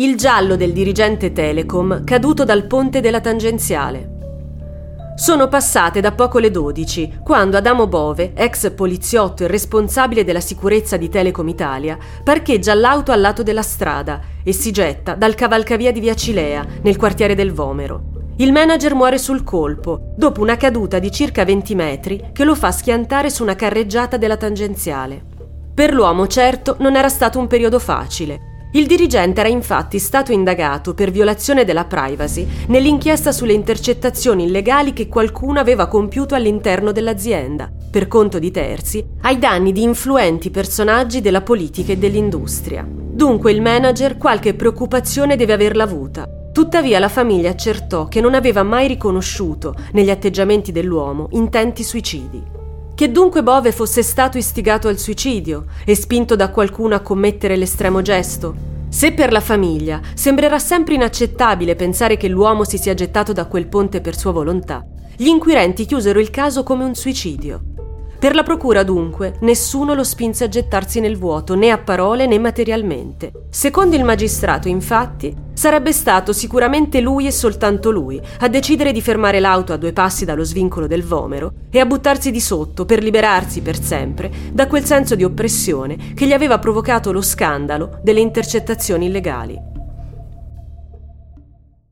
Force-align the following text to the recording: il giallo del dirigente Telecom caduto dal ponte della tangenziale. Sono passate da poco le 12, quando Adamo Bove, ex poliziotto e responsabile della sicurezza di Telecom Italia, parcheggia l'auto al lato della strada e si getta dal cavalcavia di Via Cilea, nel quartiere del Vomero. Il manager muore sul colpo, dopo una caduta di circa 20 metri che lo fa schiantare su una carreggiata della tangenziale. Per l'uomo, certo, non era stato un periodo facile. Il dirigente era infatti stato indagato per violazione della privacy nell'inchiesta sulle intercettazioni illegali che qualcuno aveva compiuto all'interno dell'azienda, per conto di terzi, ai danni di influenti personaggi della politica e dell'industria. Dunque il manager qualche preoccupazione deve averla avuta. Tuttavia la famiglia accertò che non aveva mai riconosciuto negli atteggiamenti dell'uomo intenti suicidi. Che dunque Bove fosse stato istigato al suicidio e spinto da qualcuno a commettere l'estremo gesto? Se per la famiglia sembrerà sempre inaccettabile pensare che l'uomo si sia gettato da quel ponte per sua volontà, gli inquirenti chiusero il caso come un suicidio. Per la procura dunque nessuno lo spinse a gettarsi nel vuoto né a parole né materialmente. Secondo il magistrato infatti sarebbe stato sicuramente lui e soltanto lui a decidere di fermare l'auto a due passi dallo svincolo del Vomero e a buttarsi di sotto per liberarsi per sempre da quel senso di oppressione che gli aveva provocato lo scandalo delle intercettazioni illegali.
il 0.00 0.16
giallo 0.16 0.56
del 0.56 0.72
dirigente 0.72 1.30
Telecom 1.30 2.04
caduto 2.04 2.44
dal 2.44 2.64
ponte 2.64 3.00
della 3.00 3.20
tangenziale. 3.20 4.16
Sono 5.14 5.46
passate 5.48 6.00
da 6.00 6.12
poco 6.12 6.38
le 6.38 6.50
12, 6.50 7.18
quando 7.22 7.58
Adamo 7.58 7.86
Bove, 7.86 8.32
ex 8.34 8.72
poliziotto 8.72 9.44
e 9.44 9.46
responsabile 9.46 10.24
della 10.24 10.40
sicurezza 10.40 10.96
di 10.96 11.10
Telecom 11.10 11.46
Italia, 11.48 11.98
parcheggia 12.24 12.72
l'auto 12.72 13.12
al 13.12 13.20
lato 13.20 13.42
della 13.42 13.60
strada 13.60 14.22
e 14.42 14.54
si 14.54 14.70
getta 14.70 15.14
dal 15.16 15.34
cavalcavia 15.34 15.92
di 15.92 16.00
Via 16.00 16.14
Cilea, 16.14 16.64
nel 16.80 16.96
quartiere 16.96 17.34
del 17.34 17.52
Vomero. 17.52 18.32
Il 18.36 18.52
manager 18.52 18.94
muore 18.94 19.18
sul 19.18 19.44
colpo, 19.44 20.14
dopo 20.16 20.40
una 20.40 20.56
caduta 20.56 20.98
di 20.98 21.10
circa 21.10 21.44
20 21.44 21.74
metri 21.74 22.30
che 22.32 22.44
lo 22.44 22.54
fa 22.54 22.70
schiantare 22.70 23.28
su 23.28 23.42
una 23.42 23.54
carreggiata 23.54 24.16
della 24.16 24.38
tangenziale. 24.38 25.22
Per 25.74 25.92
l'uomo, 25.92 26.26
certo, 26.26 26.76
non 26.78 26.96
era 26.96 27.10
stato 27.10 27.38
un 27.38 27.46
periodo 27.46 27.78
facile. 27.78 28.48
Il 28.72 28.86
dirigente 28.86 29.40
era 29.40 29.48
infatti 29.48 29.98
stato 29.98 30.30
indagato 30.30 30.94
per 30.94 31.10
violazione 31.10 31.64
della 31.64 31.86
privacy 31.86 32.46
nell'inchiesta 32.68 33.32
sulle 33.32 33.52
intercettazioni 33.52 34.44
illegali 34.44 34.92
che 34.92 35.08
qualcuno 35.08 35.58
aveva 35.58 35.88
compiuto 35.88 36.36
all'interno 36.36 36.92
dell'azienda, 36.92 37.68
per 37.90 38.06
conto 38.06 38.38
di 38.38 38.52
terzi, 38.52 39.04
ai 39.22 39.40
danni 39.40 39.72
di 39.72 39.82
influenti 39.82 40.50
personaggi 40.50 41.20
della 41.20 41.40
politica 41.40 41.90
e 41.90 41.98
dell'industria. 41.98 42.86
Dunque 42.88 43.50
il 43.50 43.60
manager 43.60 44.16
qualche 44.16 44.54
preoccupazione 44.54 45.34
deve 45.34 45.54
averla 45.54 45.82
avuta. 45.82 46.28
Tuttavia 46.52 47.00
la 47.00 47.08
famiglia 47.08 47.50
accertò 47.50 48.06
che 48.06 48.20
non 48.20 48.34
aveva 48.34 48.62
mai 48.62 48.86
riconosciuto 48.86 49.74
negli 49.92 50.10
atteggiamenti 50.10 50.70
dell'uomo 50.70 51.26
intenti 51.32 51.82
suicidi. 51.82 52.58
Che 53.00 53.10
dunque 53.10 53.42
Bove 53.42 53.72
fosse 53.72 54.02
stato 54.02 54.36
istigato 54.36 54.86
al 54.86 54.98
suicidio 54.98 55.64
e 55.86 55.94
spinto 55.94 56.36
da 56.36 56.50
qualcuno 56.50 56.94
a 56.94 57.00
commettere 57.00 57.56
l'estremo 57.56 58.02
gesto? 58.02 58.54
Se 58.90 59.14
per 59.14 59.32
la 59.32 59.40
famiglia 59.40 60.02
sembrerà 60.12 60.58
sempre 60.58 60.96
inaccettabile 60.96 61.76
pensare 61.76 62.18
che 62.18 62.28
l'uomo 62.28 62.62
si 62.64 62.76
sia 62.76 62.92
gettato 62.92 63.32
da 63.32 63.46
quel 63.46 63.68
ponte 63.68 64.02
per 64.02 64.14
sua 64.14 64.32
volontà, 64.32 64.84
gli 65.16 65.28
inquirenti 65.28 65.86
chiusero 65.86 66.20
il 66.20 66.28
caso 66.28 66.62
come 66.62 66.84
un 66.84 66.94
suicidio. 66.94 67.69
Per 68.20 68.34
la 68.34 68.42
procura 68.42 68.82
dunque 68.82 69.36
nessuno 69.40 69.94
lo 69.94 70.04
spinse 70.04 70.44
a 70.44 70.48
gettarsi 70.48 71.00
nel 71.00 71.16
vuoto 71.16 71.54
né 71.54 71.70
a 71.70 71.78
parole 71.78 72.26
né 72.26 72.38
materialmente. 72.38 73.32
Secondo 73.48 73.96
il 73.96 74.04
magistrato 74.04 74.68
infatti 74.68 75.34
sarebbe 75.54 75.90
stato 75.90 76.34
sicuramente 76.34 77.00
lui 77.00 77.26
e 77.26 77.30
soltanto 77.30 77.90
lui 77.90 78.20
a 78.40 78.48
decidere 78.48 78.92
di 78.92 79.00
fermare 79.00 79.40
l'auto 79.40 79.72
a 79.72 79.78
due 79.78 79.94
passi 79.94 80.26
dallo 80.26 80.44
svincolo 80.44 80.86
del 80.86 81.02
Vomero 81.02 81.52
e 81.70 81.80
a 81.80 81.86
buttarsi 81.86 82.30
di 82.30 82.40
sotto 82.40 82.84
per 82.84 83.02
liberarsi 83.02 83.62
per 83.62 83.82
sempre 83.82 84.30
da 84.52 84.66
quel 84.66 84.84
senso 84.84 85.14
di 85.14 85.24
oppressione 85.24 86.12
che 86.12 86.26
gli 86.26 86.34
aveva 86.34 86.58
provocato 86.58 87.12
lo 87.12 87.22
scandalo 87.22 88.00
delle 88.02 88.20
intercettazioni 88.20 89.06
illegali. 89.06 89.69